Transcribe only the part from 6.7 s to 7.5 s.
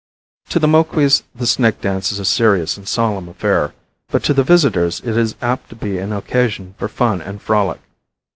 for fun and